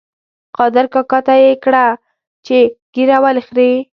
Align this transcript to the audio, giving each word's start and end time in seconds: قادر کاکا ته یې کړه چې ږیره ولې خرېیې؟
قادر 0.57 0.85
کاکا 0.93 1.19
ته 1.27 1.33
یې 1.43 1.51
کړه 1.63 1.85
چې 2.45 2.57
ږیره 2.93 3.17
ولې 3.23 3.41
خرېیې؟ 3.47 3.77